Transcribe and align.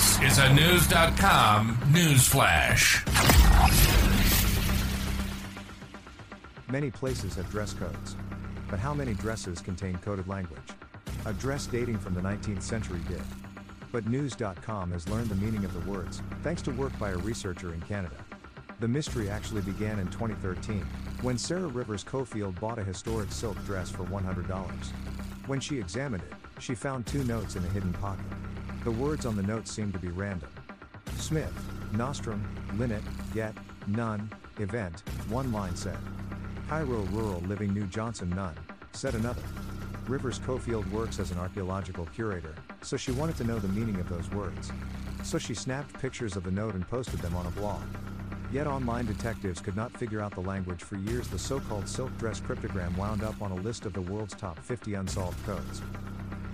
This 0.00 0.32
is 0.32 0.38
a 0.38 0.54
News.com 0.54 1.78
news 1.92 2.26
flash. 2.26 3.04
Many 6.70 6.90
places 6.90 7.34
have 7.34 7.50
dress 7.50 7.74
codes. 7.74 8.16
But 8.70 8.78
how 8.78 8.94
many 8.94 9.12
dresses 9.12 9.60
contain 9.60 9.98
coded 9.98 10.26
language? 10.26 10.62
A 11.26 11.34
dress 11.34 11.66
dating 11.66 11.98
from 11.98 12.14
the 12.14 12.22
19th 12.22 12.62
century 12.62 13.00
did. 13.08 13.20
But 13.92 14.06
News.com 14.06 14.90
has 14.92 15.06
learned 15.06 15.28
the 15.28 15.34
meaning 15.34 15.66
of 15.66 15.74
the 15.74 15.90
words, 15.90 16.22
thanks 16.42 16.62
to 16.62 16.70
work 16.70 16.98
by 16.98 17.10
a 17.10 17.18
researcher 17.18 17.74
in 17.74 17.82
Canada. 17.82 18.16
The 18.80 18.88
mystery 18.88 19.28
actually 19.28 19.60
began 19.60 19.98
in 19.98 20.08
2013, 20.08 20.80
when 21.20 21.36
Sara 21.36 21.66
Rivers 21.66 22.04
Cofield 22.04 22.58
bought 22.58 22.78
a 22.78 22.84
historic 22.84 23.30
silk 23.30 23.62
dress 23.66 23.90
for 23.90 24.04
$100. 24.04 24.86
When 25.46 25.60
she 25.60 25.78
examined 25.78 26.22
it, 26.22 26.32
she 26.58 26.74
found 26.74 27.06
two 27.06 27.22
notes 27.24 27.56
in 27.56 27.64
a 27.66 27.68
hidden 27.68 27.92
pocket. 27.92 28.24
The 28.82 28.90
words 28.90 29.26
on 29.26 29.36
the 29.36 29.42
note 29.42 29.68
seemed 29.68 29.92
to 29.92 29.98
be 29.98 30.08
random. 30.08 30.48
Smith, 31.16 31.52
Nostrum, 31.92 32.42
Linnet, 32.78 33.02
Yet, 33.34 33.54
None, 33.86 34.32
Event, 34.58 35.02
one 35.28 35.52
line 35.52 35.76
said. 35.76 35.98
Cairo 36.66 37.02
Rural 37.12 37.40
Living 37.40 37.74
New 37.74 37.86
Johnson 37.86 38.30
None, 38.30 38.54
said 38.92 39.14
another. 39.14 39.42
Rivers 40.08 40.38
Cofield 40.38 40.90
works 40.90 41.18
as 41.18 41.30
an 41.30 41.38
archaeological 41.38 42.06
curator, 42.14 42.54
so 42.80 42.96
she 42.96 43.12
wanted 43.12 43.36
to 43.36 43.44
know 43.44 43.58
the 43.58 43.68
meaning 43.68 44.00
of 44.00 44.08
those 44.08 44.30
words. 44.30 44.72
So 45.24 45.36
she 45.36 45.52
snapped 45.52 46.00
pictures 46.00 46.34
of 46.34 46.44
the 46.44 46.50
note 46.50 46.74
and 46.74 46.88
posted 46.88 47.20
them 47.20 47.36
on 47.36 47.46
a 47.46 47.50
blog. 47.50 47.82
Yet 48.50 48.66
online 48.66 49.04
detectives 49.04 49.60
could 49.60 49.76
not 49.76 49.94
figure 49.96 50.22
out 50.22 50.34
the 50.34 50.40
language 50.40 50.82
for 50.82 50.96
years. 50.96 51.28
The 51.28 51.38
so 51.38 51.60
called 51.60 51.86
silk 51.86 52.16
dress 52.16 52.40
cryptogram 52.40 52.96
wound 52.96 53.22
up 53.22 53.42
on 53.42 53.52
a 53.52 53.56
list 53.56 53.84
of 53.84 53.92
the 53.92 54.00
world's 54.00 54.34
top 54.34 54.58
50 54.58 54.94
unsolved 54.94 55.44
codes. 55.44 55.82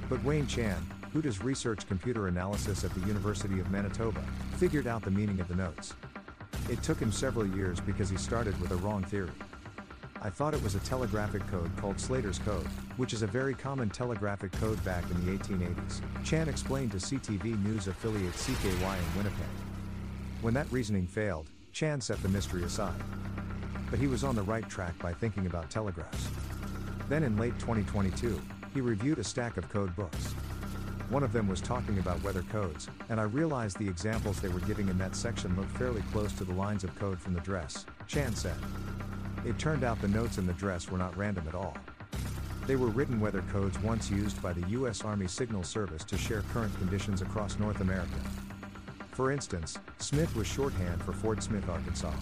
But 0.09 0.23
Wayne 0.23 0.47
Chan, 0.47 0.79
who 1.13 1.21
does 1.21 1.43
research 1.43 1.87
computer 1.89 2.29
analysis 2.29 2.85
at 2.85 2.95
the 2.95 3.01
University 3.01 3.59
of 3.59 3.71
Manitoba, 3.71 4.23
figured 4.57 4.87
out 4.87 5.03
the 5.03 5.11
meaning 5.11 5.41
of 5.41 5.49
the 5.49 5.57
notes. 5.57 5.95
It 6.71 6.83
took 6.83 6.99
him 6.99 7.11
several 7.11 7.47
years 7.47 7.81
because 7.81 8.09
he 8.09 8.17
started 8.17 8.61
with 8.61 8.71
a 8.71 8.77
wrong 8.77 9.03
theory. 9.03 9.33
I 10.23 10.31
thought 10.31 10.55
it 10.55 10.63
was 10.63 10.75
a 10.75 10.81
telegraphic 10.81 11.47
code 11.49 11.71
called 11.77 12.01
Slater's 12.01 12.39
code, 12.39 12.67
which 12.97 13.13
is 13.13 13.23
a 13.23 13.27
very 13.27 13.55
common 13.55 13.91
telegraphic 13.91 14.53
code 14.53 14.83
back 14.85 15.05
in 15.11 15.25
the 15.25 15.39
1880s, 15.39 16.01
Chan 16.25 16.49
explained 16.49 16.93
to 16.93 16.97
CTV 16.97 17.63
News 17.65 17.87
affiliate 17.87 18.33
CKY 18.33 18.99
in 18.99 19.17
Winnipeg. 19.17 19.47
When 20.41 20.55
that 20.55 20.71
reasoning 20.73 21.07
failed, 21.07 21.49
Chan 21.73 22.01
set 22.01 22.23
the 22.23 22.29
mystery 22.29 22.65
aside. 22.65 23.01
But 23.91 23.99
he 23.99 24.07
was 24.07 24.25
on 24.25 24.35
the 24.35 24.43
right 24.43 24.69
track 24.69 24.99
by 24.99 25.13
thinking 25.13 25.47
about 25.47 25.71
telegraphs. 25.71 26.29
Then 27.09 27.23
in 27.23 27.37
late 27.37 27.57
2022, 27.61 28.41
he 28.77 28.83
reviewed 28.83 29.19
a 29.19 29.25
stack 29.25 29.57
of 29.57 29.67
code 29.71 29.97
books. 29.97 30.35
One 31.09 31.23
of 31.23 31.33
them 31.33 31.49
was 31.49 31.63
talking 31.63 31.99
about 31.99 32.23
weather 32.23 32.43
codes, 32.53 32.91
and 33.09 33.19
I 33.19 33.23
realized 33.23 33.79
the 33.79 33.89
examples 33.89 34.39
they 34.39 34.51
were 34.51 34.61
giving 34.61 34.91
in 34.91 34.99
that 34.99 35.17
section 35.17 35.57
looked 35.57 35.75
fairly 35.79 36.03
close 36.13 36.31
to 36.35 36.45
the 36.45 36.53
lines 36.53 36.85
of 36.85 36.95
code 36.99 37.19
from 37.19 37.33
the 37.33 37.41
dress, 37.41 37.87
Chan 38.07 38.35
said. 38.35 38.59
It 39.47 39.59
turned 39.59 39.83
out 39.83 39.99
the 40.03 40.09
notes 40.09 40.37
in 40.37 40.47
the 40.47 40.53
dress 40.53 40.91
were 40.91 40.99
not 40.99 41.17
random 41.17 41.49
at 41.49 41.55
all. 41.55 41.75
They 42.67 42.77
were 42.77 42.89
written 42.89 43.19
weather 43.19 43.45
codes 43.51 43.79
once 43.79 44.11
used 44.11 44.43
by 44.43 44.53
the 44.53 44.69
U.S. 44.69 45.03
Army 45.03 45.27
Signal 45.27 45.63
Service 45.63 46.05
to 46.05 46.19
share 46.19 46.43
current 46.53 46.77
conditions 46.77 47.23
across 47.23 47.59
North 47.59 47.81
America. 47.81 48.21
For 49.13 49.33
instance, 49.33 49.79
Smith 49.97 50.37
was 50.37 50.47
shorthand 50.47 51.03
for 51.03 51.15
Fort 51.15 51.43
Smith, 51.43 51.67
Arkansas. 51.71 52.13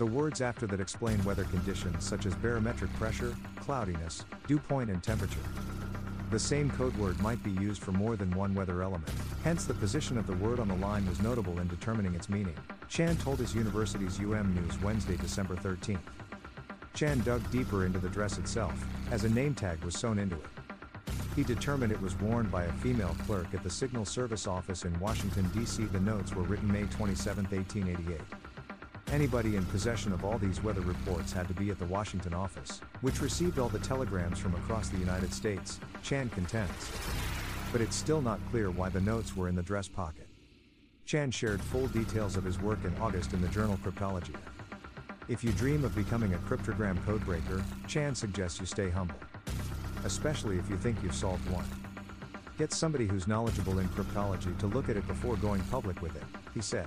The 0.00 0.06
words 0.06 0.40
after 0.40 0.66
that 0.68 0.80
explain 0.80 1.22
weather 1.24 1.44
conditions 1.44 2.04
such 2.04 2.24
as 2.24 2.34
barometric 2.36 2.90
pressure, 2.94 3.36
cloudiness, 3.56 4.24
dew 4.46 4.58
point, 4.58 4.88
and 4.88 5.02
temperature. 5.02 5.42
The 6.30 6.38
same 6.38 6.70
code 6.70 6.96
word 6.96 7.20
might 7.20 7.44
be 7.44 7.50
used 7.50 7.82
for 7.82 7.92
more 7.92 8.16
than 8.16 8.30
one 8.30 8.54
weather 8.54 8.80
element, 8.80 9.12
hence, 9.44 9.66
the 9.66 9.74
position 9.74 10.16
of 10.16 10.26
the 10.26 10.36
word 10.36 10.58
on 10.58 10.68
the 10.68 10.76
line 10.76 11.06
was 11.06 11.20
notable 11.20 11.60
in 11.60 11.68
determining 11.68 12.14
its 12.14 12.30
meaning, 12.30 12.54
Chan 12.88 13.18
told 13.18 13.40
his 13.40 13.54
university's 13.54 14.18
UM 14.18 14.54
News 14.54 14.80
Wednesday, 14.80 15.18
December 15.18 15.54
13. 15.54 15.98
Chan 16.94 17.20
dug 17.20 17.42
deeper 17.50 17.84
into 17.84 17.98
the 17.98 18.08
dress 18.08 18.38
itself, 18.38 18.82
as 19.10 19.24
a 19.24 19.28
name 19.28 19.54
tag 19.54 19.84
was 19.84 19.98
sewn 19.98 20.18
into 20.18 20.36
it. 20.36 20.46
He 21.36 21.42
determined 21.42 21.92
it 21.92 22.00
was 22.00 22.18
worn 22.20 22.48
by 22.48 22.64
a 22.64 22.72
female 22.72 23.14
clerk 23.26 23.52
at 23.52 23.62
the 23.62 23.68
Signal 23.68 24.06
Service 24.06 24.46
office 24.46 24.86
in 24.86 24.98
Washington, 24.98 25.46
D.C. 25.52 25.84
The 25.84 26.00
notes 26.00 26.34
were 26.34 26.44
written 26.44 26.72
May 26.72 26.84
27, 26.84 27.44
1888. 27.44 28.18
Anybody 29.12 29.56
in 29.56 29.64
possession 29.66 30.12
of 30.12 30.24
all 30.24 30.38
these 30.38 30.62
weather 30.62 30.82
reports 30.82 31.32
had 31.32 31.48
to 31.48 31.54
be 31.54 31.70
at 31.70 31.80
the 31.80 31.84
Washington 31.86 32.32
office, 32.32 32.80
which 33.00 33.20
received 33.20 33.58
all 33.58 33.68
the 33.68 33.80
telegrams 33.80 34.38
from 34.38 34.54
across 34.54 34.88
the 34.88 34.98
United 34.98 35.34
States, 35.34 35.80
Chan 36.04 36.28
contends. 36.28 36.92
But 37.72 37.80
it's 37.80 37.96
still 37.96 38.22
not 38.22 38.38
clear 38.50 38.70
why 38.70 38.88
the 38.88 39.00
notes 39.00 39.36
were 39.36 39.48
in 39.48 39.56
the 39.56 39.64
dress 39.64 39.88
pocket. 39.88 40.28
Chan 41.06 41.32
shared 41.32 41.60
full 41.60 41.88
details 41.88 42.36
of 42.36 42.44
his 42.44 42.60
work 42.60 42.78
in 42.84 42.94
August 43.00 43.32
in 43.32 43.40
the 43.40 43.48
journal 43.48 43.80
Cryptologia. 43.84 44.38
If 45.26 45.42
you 45.42 45.50
dream 45.52 45.84
of 45.84 45.92
becoming 45.96 46.34
a 46.34 46.38
cryptogram 46.38 46.96
codebreaker, 47.04 47.64
Chan 47.88 48.14
suggests 48.14 48.60
you 48.60 48.66
stay 48.66 48.90
humble. 48.90 49.16
Especially 50.04 50.56
if 50.56 50.70
you 50.70 50.76
think 50.76 50.96
you've 51.02 51.16
solved 51.16 51.48
one. 51.50 51.66
Get 52.58 52.72
somebody 52.72 53.08
who's 53.08 53.26
knowledgeable 53.26 53.80
in 53.80 53.88
cryptology 53.88 54.56
to 54.58 54.68
look 54.68 54.88
at 54.88 54.96
it 54.96 55.06
before 55.08 55.34
going 55.36 55.62
public 55.62 56.00
with 56.00 56.14
it, 56.14 56.24
he 56.54 56.60
said. 56.60 56.86